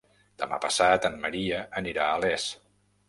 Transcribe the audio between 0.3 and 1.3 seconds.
Demà passat en